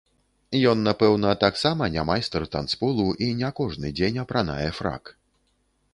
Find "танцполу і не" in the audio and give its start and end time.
2.55-3.53